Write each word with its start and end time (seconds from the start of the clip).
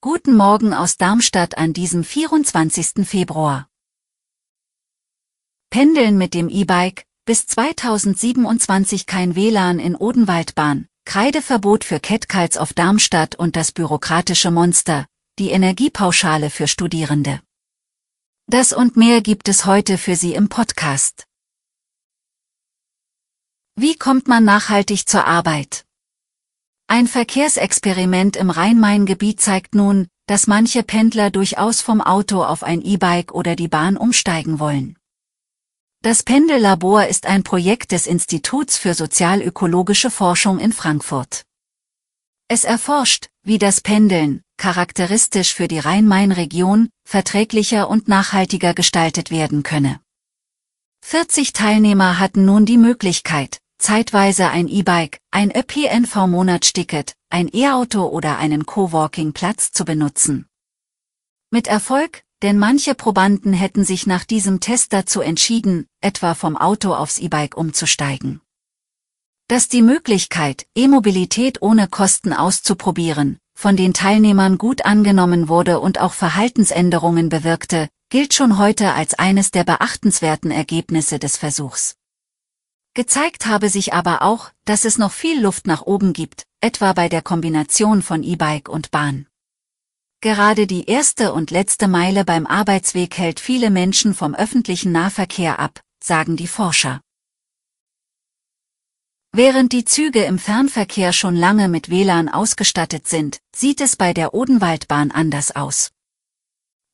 Guten 0.00 0.36
Morgen 0.36 0.72
aus 0.72 0.96
Darmstadt 0.96 1.58
an 1.58 1.72
diesem 1.72 2.04
24. 2.04 3.04
Februar. 3.04 3.68
Pendeln 5.70 6.16
mit 6.16 6.34
dem 6.34 6.48
E-Bike, 6.48 7.06
bis 7.24 7.46
2027 7.48 9.06
kein 9.06 9.34
WLAN 9.34 9.80
in 9.80 9.96
Odenwaldbahn, 9.96 10.86
Kreideverbot 11.04 11.82
für 11.82 11.98
Kettkalz 11.98 12.56
auf 12.56 12.72
Darmstadt 12.72 13.34
und 13.34 13.56
das 13.56 13.72
bürokratische 13.72 14.52
Monster, 14.52 15.06
die 15.40 15.50
Energiepauschale 15.50 16.50
für 16.50 16.68
Studierende. 16.68 17.40
Das 18.46 18.72
und 18.72 18.96
mehr 18.96 19.22
gibt 19.22 19.48
es 19.48 19.66
heute 19.66 19.98
für 19.98 20.14
Sie 20.14 20.34
im 20.34 20.48
Podcast. 20.48 21.24
Wie 23.74 23.96
kommt 23.96 24.28
man 24.28 24.44
nachhaltig 24.44 25.08
zur 25.08 25.26
Arbeit? 25.26 25.84
Ein 26.92 27.06
Verkehrsexperiment 27.06 28.36
im 28.36 28.50
Rhein-Main-Gebiet 28.50 29.40
zeigt 29.40 29.76
nun, 29.76 30.08
dass 30.26 30.48
manche 30.48 30.82
Pendler 30.82 31.30
durchaus 31.30 31.82
vom 31.82 32.00
Auto 32.00 32.42
auf 32.42 32.64
ein 32.64 32.82
E-Bike 32.82 33.32
oder 33.32 33.54
die 33.54 33.68
Bahn 33.68 33.96
umsteigen 33.96 34.58
wollen. 34.58 34.98
Das 36.02 36.24
Pendellabor 36.24 37.06
ist 37.06 37.26
ein 37.26 37.44
Projekt 37.44 37.92
des 37.92 38.08
Instituts 38.08 38.76
für 38.76 38.94
sozialökologische 38.94 40.10
Forschung 40.10 40.58
in 40.58 40.72
Frankfurt. 40.72 41.44
Es 42.48 42.64
erforscht, 42.64 43.28
wie 43.44 43.58
das 43.58 43.82
Pendeln, 43.82 44.42
charakteristisch 44.56 45.54
für 45.54 45.68
die 45.68 45.78
Rhein-Main-Region, 45.78 46.88
verträglicher 47.04 47.88
und 47.88 48.08
nachhaltiger 48.08 48.74
gestaltet 48.74 49.30
werden 49.30 49.62
könne. 49.62 50.00
40 51.02 51.52
Teilnehmer 51.52 52.18
hatten 52.18 52.44
nun 52.44 52.66
die 52.66 52.78
Möglichkeit, 52.78 53.60
zeitweise 53.80 54.48
ein 54.48 54.68
E-Bike, 54.68 55.18
ein 55.30 55.50
ÖPNV-Monatsticket, 55.50 57.14
ein 57.30 57.48
E-Auto 57.52 58.06
oder 58.06 58.38
einen 58.38 58.66
Coworking-Platz 58.66 59.72
zu 59.72 59.84
benutzen. 59.84 60.46
Mit 61.50 61.66
Erfolg, 61.66 62.22
denn 62.42 62.58
manche 62.58 62.94
Probanden 62.94 63.52
hätten 63.52 63.84
sich 63.84 64.06
nach 64.06 64.24
diesem 64.24 64.60
Test 64.60 64.92
dazu 64.92 65.20
entschieden, 65.20 65.86
etwa 66.00 66.34
vom 66.34 66.56
Auto 66.56 66.94
aufs 66.94 67.18
E-Bike 67.18 67.56
umzusteigen. 67.56 68.40
Dass 69.48 69.68
die 69.68 69.82
Möglichkeit, 69.82 70.66
E-Mobilität 70.76 71.60
ohne 71.60 71.88
Kosten 71.88 72.32
auszuprobieren, 72.32 73.38
von 73.54 73.76
den 73.76 73.92
Teilnehmern 73.92 74.58
gut 74.58 74.84
angenommen 74.84 75.48
wurde 75.48 75.80
und 75.80 76.00
auch 76.00 76.12
Verhaltensänderungen 76.12 77.28
bewirkte, 77.28 77.88
gilt 78.10 78.32
schon 78.32 78.58
heute 78.58 78.94
als 78.94 79.14
eines 79.14 79.50
der 79.50 79.64
beachtenswerten 79.64 80.50
Ergebnisse 80.50 81.18
des 81.18 81.36
Versuchs. 81.36 81.96
Gezeigt 82.94 83.46
habe 83.46 83.68
sich 83.68 83.94
aber 83.94 84.22
auch, 84.22 84.50
dass 84.64 84.84
es 84.84 84.98
noch 84.98 85.12
viel 85.12 85.40
Luft 85.40 85.68
nach 85.68 85.82
oben 85.82 86.12
gibt, 86.12 86.46
etwa 86.60 86.92
bei 86.92 87.08
der 87.08 87.22
Kombination 87.22 88.02
von 88.02 88.24
E-Bike 88.24 88.68
und 88.68 88.90
Bahn. 88.90 89.26
Gerade 90.20 90.66
die 90.66 90.86
erste 90.86 91.32
und 91.32 91.52
letzte 91.52 91.86
Meile 91.86 92.24
beim 92.24 92.46
Arbeitsweg 92.46 93.16
hält 93.16 93.38
viele 93.38 93.70
Menschen 93.70 94.12
vom 94.12 94.34
öffentlichen 94.34 94.90
Nahverkehr 94.90 95.60
ab, 95.60 95.80
sagen 96.02 96.36
die 96.36 96.48
Forscher. 96.48 97.00
Während 99.32 99.72
die 99.72 99.84
Züge 99.84 100.24
im 100.24 100.40
Fernverkehr 100.40 101.12
schon 101.12 101.36
lange 101.36 101.68
mit 101.68 101.88
WLAN 101.88 102.28
ausgestattet 102.28 103.06
sind, 103.06 103.38
sieht 103.54 103.80
es 103.80 103.94
bei 103.94 104.12
der 104.12 104.34
Odenwaldbahn 104.34 105.12
anders 105.12 105.54
aus. 105.54 105.92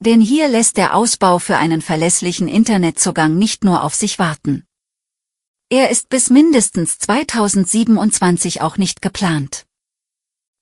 Denn 0.01 0.21
hier 0.21 0.49
lässt 0.49 0.77
der 0.77 0.95
Ausbau 0.95 1.39
für 1.39 1.57
einen 1.57 1.81
verlässlichen 1.81 2.49
Internetzugang 2.49 3.39
nicht 3.39 3.65
nur 3.65 3.83
auf 3.83 3.95
sich 3.95 4.19
warten. 4.19 4.66
Er 5.69 5.91
ist 5.91 6.09
bis 6.11 6.31
mindestens 6.31 6.99
2027 6.99 8.63
auch 8.63 8.77
nicht 8.77 9.03
geplant. 9.03 9.67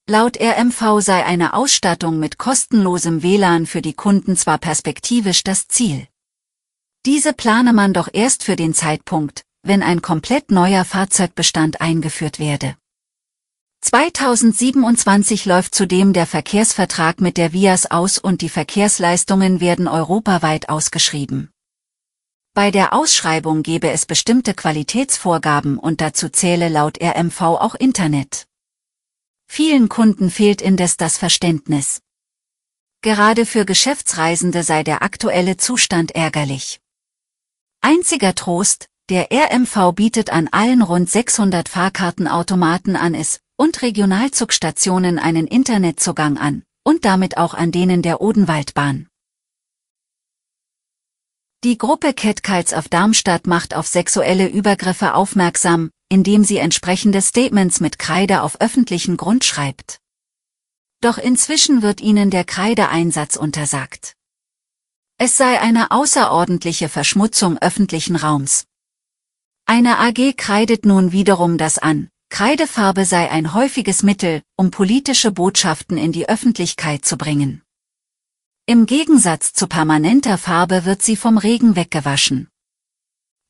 Laut 0.09 0.41
RMV 0.41 1.01
sei 1.01 1.27
eine 1.27 1.53
Ausstattung 1.53 2.19
mit 2.19 2.39
kostenlosem 2.39 3.23
WLAN 3.23 3.67
für 3.67 3.83
die 3.83 3.93
Kunden 3.93 4.35
zwar 4.35 4.57
perspektivisch 4.57 5.45
das 5.45 5.69
Ziel. 5.69 6.09
Diese 7.05 7.35
plane 7.35 7.75
man 7.75 7.93
doch 7.93 8.09
erst 8.11 8.45
für 8.45 8.57
den 8.57 8.73
Zeitpunkt, 8.73 9.45
wenn 9.63 9.83
ein 9.83 10.01
komplett 10.01 10.51
neuer 10.51 10.87
Fahrzeugbestand 10.87 11.83
eingeführt 11.83 12.39
werde. 12.39 12.77
2027 13.83 15.45
läuft 15.45 15.75
zudem 15.75 16.15
der 16.15 16.27
Verkehrsvertrag 16.27 17.21
mit 17.21 17.37
der 17.37 17.53
VIAS 17.53 17.91
aus 17.91 18.17
und 18.17 18.41
die 18.41 18.49
Verkehrsleistungen 18.49 19.61
werden 19.61 19.87
europaweit 19.87 20.71
ausgeschrieben. 20.71 21.51
Bei 22.57 22.71
der 22.71 22.93
Ausschreibung 22.93 23.65
gebe 23.65 23.91
es 23.91 24.07
bestimmte 24.07 24.55
Qualitätsvorgaben 24.55 25.77
und 25.77 26.01
dazu 26.01 26.29
zähle 26.29 26.69
laut 26.69 27.03
RMV 27.03 27.41
auch 27.41 27.75
Internet. 27.75 28.47
Vielen 29.49 29.89
Kunden 29.89 30.31
fehlt 30.31 30.63
indes 30.63 30.97
das 30.97 31.19
Verständnis. 31.19 32.01
Gerade 33.03 33.45
für 33.45 33.65
Geschäftsreisende 33.65 34.63
sei 34.63 34.85
der 34.85 35.03
aktuelle 35.03 35.57
Zustand 35.57 36.13
ärgerlich. 36.13 36.81
Einziger 37.81 38.37
Trost, 38.37 38.87
der 39.11 39.33
RMV 39.33 39.93
bietet 39.93 40.31
an 40.31 40.47
allen 40.53 40.83
rund 40.83 41.11
600 41.11 41.69
Fahrkartenautomaten 41.69 42.95
an 42.95 43.15
es 43.17 43.41
und 43.57 43.83
Regionalzugstationen 43.83 45.19
einen 45.19 45.49
Internetzugang 45.49 46.39
an 46.39 46.63
und 46.85 47.05
damit 47.05 47.37
auch 47.37 47.55
an 47.55 47.73
denen 47.73 48.01
der 48.01 48.21
Odenwaldbahn. 48.21 49.09
Die 51.65 51.79
Gruppe 51.79 52.13
Kettkites 52.13 52.75
auf 52.75 52.91
Darmstadt 52.91 53.47
macht 53.47 53.75
auf 53.75 53.87
sexuelle 53.87 54.49
Übergriffe 54.49 55.15
aufmerksam, 55.15 55.91
indem 56.11 56.45
sie 56.45 56.59
entsprechende 56.59 57.23
Statements 57.23 57.81
mit 57.81 57.99
Kreide 57.99 58.43
auf 58.43 58.61
öffentlichen 58.61 59.17
Grund 59.17 59.45
schreibt. 59.45 59.99
Doch 61.01 61.17
inzwischen 61.17 61.81
wird 61.81 62.03
ihnen 62.03 62.29
der 62.29 62.45
Kreideeinsatz 62.45 63.37
untersagt. 63.37 64.13
Es 65.17 65.39
sei 65.39 65.59
eine 65.59 65.91
außerordentliche 65.91 66.91
Verschmutzung 66.91 67.57
öffentlichen 67.57 68.17
Raums. 68.17 68.67
Eine 69.65 70.01
AG 70.01 70.37
kreidet 70.37 70.85
nun 70.85 71.13
wiederum 71.13 71.57
das 71.57 71.79
an, 71.79 72.11
Kreidefarbe 72.29 73.07
sei 73.07 73.31
ein 73.31 73.55
häufiges 73.55 74.03
Mittel, 74.03 74.43
um 74.59 74.71
politische 74.71 75.31
Botschaften 75.31 75.97
in 75.97 76.13
die 76.13 76.29
Öffentlichkeit 76.29 77.07
zu 77.07 77.17
bringen. 77.17 77.64
Im 78.67 78.87
Gegensatz 78.87 79.53
zu 79.53 79.67
permanenter 79.67 80.39
Farbe 80.39 80.87
wird 80.87 81.03
sie 81.03 81.17
vom 81.17 81.37
Regen 81.37 81.77
weggewaschen. 81.77 82.49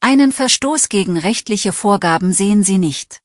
Einen 0.00 0.32
Verstoß 0.32 0.88
gegen 0.88 1.16
rechtliche 1.16 1.72
Vorgaben 1.72 2.32
sehen 2.32 2.64
sie 2.64 2.78
nicht. 2.78 3.20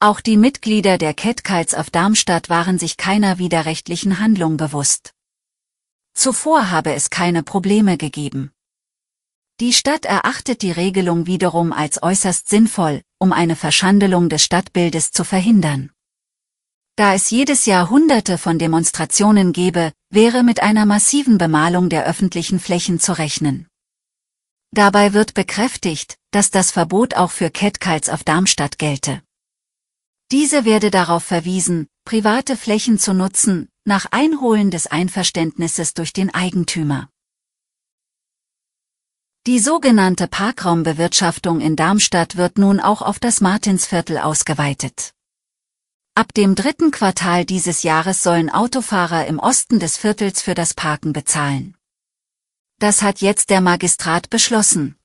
Auch 0.00 0.20
die 0.20 0.36
Mitglieder 0.36 0.98
der 0.98 1.14
Kettkites 1.14 1.74
auf 1.74 1.90
Darmstadt 1.90 2.48
waren 2.48 2.80
sich 2.80 2.96
keiner 2.96 3.38
widerrechtlichen 3.38 4.18
Handlung 4.18 4.56
bewusst. 4.56 5.14
Zuvor 6.12 6.72
habe 6.72 6.92
es 6.92 7.08
keine 7.08 7.44
Probleme 7.44 7.96
gegeben. 7.96 8.50
Die 9.60 9.72
Stadt 9.72 10.06
erachtet 10.06 10.60
die 10.62 10.72
Regelung 10.72 11.26
wiederum 11.26 11.72
als 11.72 12.02
äußerst 12.02 12.48
sinnvoll, 12.48 13.02
um 13.18 13.32
eine 13.32 13.54
Verschandelung 13.54 14.28
des 14.28 14.42
Stadtbildes 14.42 15.12
zu 15.12 15.22
verhindern. 15.22 15.92
Da 16.96 17.14
es 17.14 17.30
jedes 17.30 17.64
Jahr 17.66 17.90
Hunderte 17.90 18.38
von 18.38 18.58
Demonstrationen 18.58 19.52
gebe, 19.52 19.92
wäre 20.10 20.42
mit 20.42 20.62
einer 20.62 20.86
massiven 20.86 21.38
Bemalung 21.38 21.88
der 21.88 22.04
öffentlichen 22.04 22.58
Flächen 22.58 22.98
zu 22.98 23.16
rechnen. 23.16 23.68
Dabei 24.72 25.12
wird 25.12 25.34
bekräftigt, 25.34 26.16
dass 26.32 26.50
das 26.50 26.70
Verbot 26.72 27.14
auch 27.14 27.30
für 27.30 27.50
Kettkites 27.50 28.08
auf 28.08 28.24
Darmstadt 28.24 28.78
gelte. 28.78 29.22
Diese 30.32 30.64
werde 30.64 30.90
darauf 30.90 31.24
verwiesen, 31.24 31.88
private 32.04 32.56
Flächen 32.56 32.98
zu 32.98 33.14
nutzen, 33.14 33.68
nach 33.84 34.06
Einholen 34.10 34.70
des 34.70 34.86
Einverständnisses 34.86 35.94
durch 35.94 36.12
den 36.12 36.32
Eigentümer. 36.32 37.08
Die 39.46 39.58
sogenannte 39.58 40.28
Parkraumbewirtschaftung 40.28 41.60
in 41.60 41.74
Darmstadt 41.74 42.36
wird 42.36 42.58
nun 42.58 42.78
auch 42.78 43.00
auf 43.00 43.18
das 43.18 43.40
Martinsviertel 43.40 44.18
ausgeweitet. 44.18 45.12
Ab 46.20 46.34
dem 46.34 46.54
dritten 46.54 46.90
Quartal 46.90 47.46
dieses 47.46 47.82
Jahres 47.82 48.22
sollen 48.22 48.50
Autofahrer 48.50 49.26
im 49.26 49.38
Osten 49.38 49.78
des 49.80 49.96
Viertels 49.96 50.42
für 50.42 50.52
das 50.52 50.74
Parken 50.74 51.14
bezahlen. 51.14 51.78
Das 52.78 53.00
hat 53.00 53.22
jetzt 53.22 53.48
der 53.48 53.62
Magistrat 53.62 54.28
beschlossen. 54.28 54.96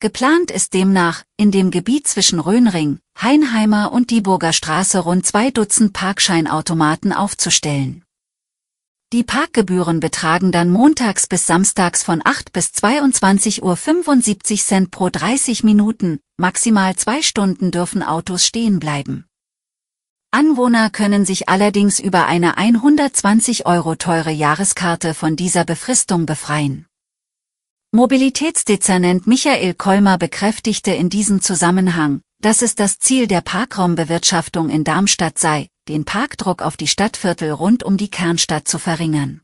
Geplant 0.00 0.50
ist 0.50 0.74
demnach, 0.74 1.24
in 1.38 1.50
dem 1.50 1.70
Gebiet 1.70 2.06
zwischen 2.06 2.40
Röhnring, 2.40 2.98
Heinheimer 3.22 3.90
und 3.90 4.10
Dieburger 4.10 4.52
Straße 4.52 4.98
rund 4.98 5.24
zwei 5.24 5.50
Dutzend 5.50 5.94
Parkscheinautomaten 5.94 7.14
aufzustellen. 7.14 8.04
Die 9.14 9.24
Parkgebühren 9.24 9.98
betragen 9.98 10.52
dann 10.52 10.68
montags 10.70 11.26
bis 11.26 11.46
samstags 11.46 12.02
von 12.02 12.20
8 12.22 12.52
bis 12.52 12.72
22 12.72 13.62
Uhr 13.62 13.78
75 13.78 14.62
Cent 14.62 14.90
pro 14.90 15.08
30 15.08 15.64
Minuten, 15.64 16.20
maximal 16.36 16.96
zwei 16.96 17.22
Stunden 17.22 17.70
dürfen 17.70 18.02
Autos 18.02 18.44
stehen 18.44 18.78
bleiben. 18.78 19.24
Anwohner 20.34 20.88
können 20.88 21.26
sich 21.26 21.50
allerdings 21.50 22.00
über 22.00 22.24
eine 22.24 22.56
120 22.56 23.66
Euro 23.66 23.96
teure 23.96 24.30
Jahreskarte 24.30 25.12
von 25.12 25.36
dieser 25.36 25.66
Befristung 25.66 26.24
befreien. 26.24 26.86
Mobilitätsdezernent 27.92 29.26
Michael 29.26 29.74
Kolmer 29.74 30.16
bekräftigte 30.16 30.92
in 30.92 31.10
diesem 31.10 31.42
Zusammenhang, 31.42 32.22
dass 32.40 32.62
es 32.62 32.74
das 32.74 32.98
Ziel 32.98 33.26
der 33.26 33.42
Parkraumbewirtschaftung 33.42 34.70
in 34.70 34.84
Darmstadt 34.84 35.38
sei, 35.38 35.68
den 35.88 36.06
Parkdruck 36.06 36.62
auf 36.62 36.78
die 36.78 36.88
Stadtviertel 36.88 37.50
rund 37.50 37.82
um 37.82 37.98
die 37.98 38.10
Kernstadt 38.10 38.66
zu 38.66 38.78
verringern. 38.78 39.42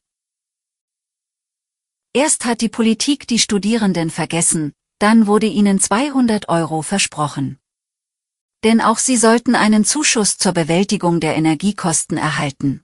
Erst 2.14 2.46
hat 2.46 2.62
die 2.62 2.70
Politik 2.70 3.29
die 3.29 3.38
Studierenden 3.38 4.08
vergessen, 4.08 4.73
dann 4.99 5.26
wurde 5.26 5.49
ihnen 5.49 5.81
200 5.81 6.49
Euro 6.49 6.81
versprochen. 6.81 7.58
Denn 8.64 8.81
auch 8.81 8.99
sie 8.99 9.16
sollten 9.16 9.55
einen 9.55 9.84
Zuschuss 9.84 10.37
zur 10.37 10.52
Bewältigung 10.52 11.20
der 11.20 11.37
Energiekosten 11.37 12.16
erhalten. 12.16 12.82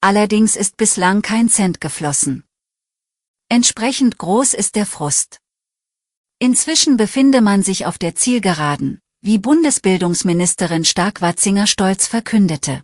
Allerdings 0.00 0.56
ist 0.56 0.76
bislang 0.76 1.22
kein 1.22 1.48
Cent 1.48 1.80
geflossen. 1.80 2.44
Entsprechend 3.48 4.16
groß 4.18 4.54
ist 4.54 4.76
der 4.76 4.86
Frust. 4.86 5.40
Inzwischen 6.38 6.96
befinde 6.96 7.40
man 7.40 7.62
sich 7.62 7.86
auf 7.86 7.98
der 7.98 8.14
Zielgeraden, 8.14 9.00
wie 9.20 9.38
Bundesbildungsministerin 9.38 10.84
Stark-Watzinger 10.84 11.66
stolz 11.66 12.06
verkündete. 12.06 12.82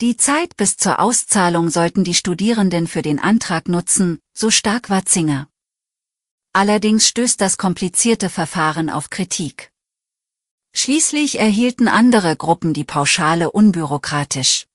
Die 0.00 0.16
Zeit 0.16 0.56
bis 0.56 0.76
zur 0.78 0.98
Auszahlung 0.98 1.70
sollten 1.70 2.02
die 2.02 2.14
Studierenden 2.14 2.88
für 2.88 3.02
den 3.02 3.20
Antrag 3.20 3.68
nutzen, 3.68 4.18
so 4.34 4.50
Stark-Watzinger. 4.50 5.51
Allerdings 6.54 7.08
stößt 7.08 7.40
das 7.40 7.56
komplizierte 7.56 8.28
Verfahren 8.28 8.90
auf 8.90 9.08
Kritik. 9.08 9.72
Schließlich 10.74 11.38
erhielten 11.38 11.88
andere 11.88 12.36
Gruppen 12.36 12.74
die 12.74 12.84
Pauschale 12.84 13.50
unbürokratisch. 13.50 14.66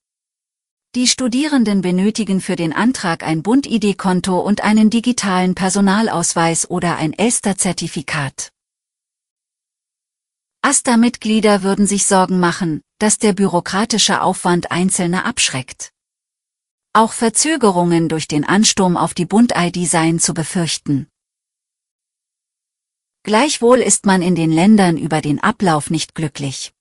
Die 0.96 1.08
Studierenden 1.08 1.82
benötigen 1.82 2.42
für 2.42 2.56
den 2.56 2.74
Antrag 2.74 3.22
ein 3.22 3.44
Bund-ID-Konto 3.44 4.40
und 4.40 4.64
einen 4.64 4.90
digitalen 4.90 5.54
Personalausweis 5.54 6.68
oder 6.68 6.96
ein 6.96 7.14
Elster-Zertifikat. 7.14 8.52
AStA-Mitglieder 10.64 11.62
würden 11.62 11.86
sich 11.86 12.06
Sorgen 12.06 12.40
machen, 12.40 12.82
dass 12.98 13.20
der 13.20 13.34
bürokratische 13.34 14.22
Aufwand 14.22 14.72
Einzelne 14.72 15.26
abschreckt. 15.26 15.92
Auch 16.94 17.14
Verzögerungen 17.14 18.10
durch 18.10 18.28
den 18.28 18.44
Ansturm 18.44 18.98
auf 18.98 19.14
die 19.14 19.26
Bund-ID 19.26 19.88
seien 19.88 20.20
zu 20.20 20.34
befürchten. 20.34 21.08
Gleichwohl 23.28 23.80
ist 23.80 24.06
man 24.06 24.22
in 24.22 24.36
den 24.36 24.54
Ländern 24.54 24.96
über 24.96 25.20
den 25.20 25.44
Ablauf 25.44 25.90
nicht 25.90 26.16
glücklich. 26.16 26.72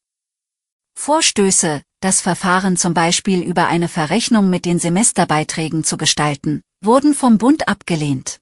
Vorstöße, 0.95 1.83
das 1.99 2.21
Verfahren 2.21 2.77
zum 2.77 2.95
Beispiel 2.95 3.43
über 3.43 3.67
eine 3.67 3.89
Verrechnung 3.89 4.49
mit 4.49 4.65
den 4.65 4.79
Semesterbeiträgen 4.79 5.83
zu 5.83 5.97
gestalten, 5.97 6.63
wurden 6.85 7.15
vom 7.15 7.39
Bund 7.39 7.67
abgelehnt. 7.67 8.39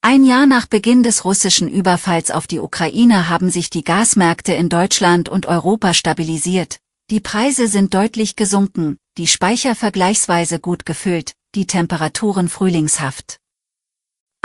Ein 0.00 0.24
Jahr 0.24 0.46
nach 0.46 0.66
Beginn 0.66 1.02
des 1.02 1.24
russischen 1.24 1.68
Überfalls 1.68 2.30
auf 2.30 2.46
die 2.46 2.60
Ukraine 2.60 3.28
haben 3.28 3.50
sich 3.50 3.68
die 3.68 3.82
Gasmärkte 3.82 4.52
in 4.54 4.68
Deutschland 4.68 5.28
und 5.28 5.46
Europa 5.46 5.92
stabilisiert, 5.92 6.78
die 7.10 7.18
Preise 7.18 7.66
sind 7.66 7.94
deutlich 7.94 8.36
gesunken, 8.36 8.96
die 9.18 9.26
Speicher 9.26 9.74
vergleichsweise 9.74 10.60
gut 10.60 10.86
gefüllt, 10.86 11.34
die 11.56 11.66
Temperaturen 11.66 12.48
frühlingshaft. 12.48 13.40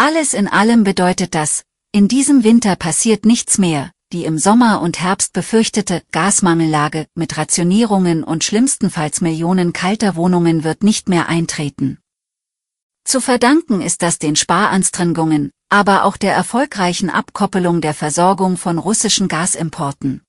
Alles 0.01 0.33
in 0.33 0.47
allem 0.47 0.85
bedeutet 0.85 1.35
das, 1.35 1.65
in 1.91 2.07
diesem 2.07 2.45
Winter 2.45 2.77
passiert 2.77 3.25
nichts 3.25 3.57
mehr, 3.57 3.91
die 4.13 4.23
im 4.23 4.37
Sommer 4.37 4.79
und 4.79 5.01
Herbst 5.01 5.33
befürchtete 5.33 6.03
Gasmangellage 6.13 7.07
mit 7.15 7.37
Rationierungen 7.37 8.23
und 8.23 8.45
schlimmstenfalls 8.45 9.19
Millionen 9.19 9.73
kalter 9.73 10.15
Wohnungen 10.15 10.63
wird 10.63 10.83
nicht 10.83 11.09
mehr 11.09 11.27
eintreten. 11.27 11.97
Zu 13.03 13.19
verdanken 13.19 13.81
ist 13.81 14.01
das 14.01 14.19
den 14.19 14.37
Sparanstrengungen, 14.37 15.51
aber 15.67 16.05
auch 16.05 16.15
der 16.15 16.33
erfolgreichen 16.33 17.09
Abkoppelung 17.09 17.81
der 17.81 17.93
Versorgung 17.93 18.55
von 18.55 18.77
russischen 18.77 19.27
Gasimporten. 19.27 20.23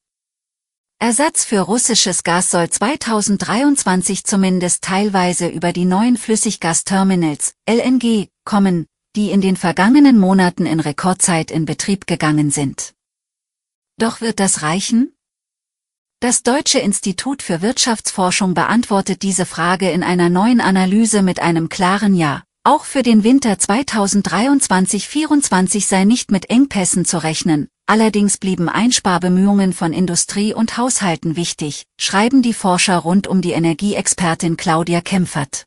Ersatz 0.99 1.45
für 1.45 1.61
russisches 1.61 2.25
Gas 2.25 2.51
soll 2.51 2.69
2023 2.69 4.25
zumindest 4.25 4.83
teilweise 4.83 5.47
über 5.47 5.73
die 5.73 5.85
neuen 5.85 6.17
Flüssiggasterminals, 6.17 7.55
LNG, 7.69 8.27
kommen, 8.45 8.87
die 9.21 9.31
in 9.31 9.43
den 9.43 9.57
vergangenen 9.57 10.19
Monaten 10.19 10.65
in 10.65 10.81
Rekordzeit 10.81 11.51
in 11.51 11.67
Betrieb 11.67 12.07
gegangen 12.07 12.51
sind. 12.51 12.95
Doch 13.99 14.23
wird 14.23 14.41
das 14.41 14.63
reichen? 14.63 15.13
Das 16.21 16.43
Deutsche 16.43 16.79
Institut 16.79 17.43
für 17.43 17.61
Wirtschaftsforschung 17.61 18.55
beantwortet 18.55 19.23
diese 19.23 19.45
Frage 19.45 19.91
in 19.91 20.03
einer 20.03 20.31
neuen 20.31 20.63
Analyse 20.63 21.21
mit 21.21 21.39
einem 21.39 21.69
klaren 21.69 22.15
Ja. 22.15 22.45
Auch 22.65 22.85
für 22.85 23.03
den 23.03 23.23
Winter 23.23 23.53
2023-24 23.53 25.87
sei 25.87 26.05
nicht 26.05 26.31
mit 26.31 26.49
Engpässen 26.49 27.05
zu 27.05 27.23
rechnen, 27.23 27.69
allerdings 27.85 28.39
blieben 28.39 28.71
Einsparbemühungen 28.71 29.75
von 29.75 29.93
Industrie 29.93 30.55
und 30.55 30.79
Haushalten 30.79 31.37
wichtig, 31.37 31.85
schreiben 32.01 32.41
die 32.41 32.55
Forscher 32.55 32.97
rund 32.97 33.27
um 33.27 33.43
die 33.43 33.53
Energieexpertin 33.53 34.57
Claudia 34.57 35.03
Kempfert. 35.03 35.67